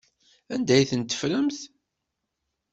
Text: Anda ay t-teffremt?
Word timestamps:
Anda 0.53 0.73
ay 0.75 0.85
t-teffremt? 0.89 1.59